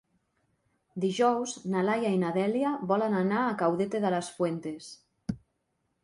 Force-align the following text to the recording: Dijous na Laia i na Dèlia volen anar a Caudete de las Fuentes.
Dijous 1.01 1.51
na 1.73 1.83
Laia 1.89 2.13
i 2.15 2.17
na 2.23 2.31
Dèlia 2.37 2.71
volen 2.91 3.17
anar 3.19 3.41
a 3.41 3.51
Caudete 3.59 4.01
de 4.07 4.11
las 4.15 4.31
Fuentes. 4.39 4.89